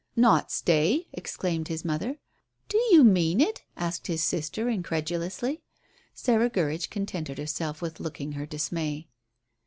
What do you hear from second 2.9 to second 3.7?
mean it?"